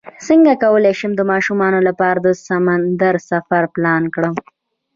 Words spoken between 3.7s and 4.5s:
پلان کړم